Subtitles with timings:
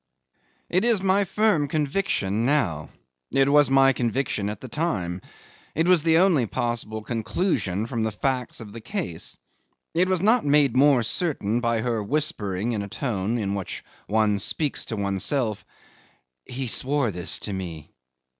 [0.71, 2.89] 'It is my firm conviction now;
[3.31, 5.21] it was my conviction at the time;
[5.75, 9.37] it was the only possible conclusion from the facts of the case.
[9.93, 14.39] It was not made more certain by her whispering in a tone in which one
[14.39, 15.63] speaks to oneself,
[16.47, 17.91] "He swore this to me."